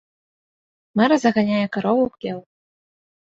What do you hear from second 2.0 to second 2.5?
ў хлеў.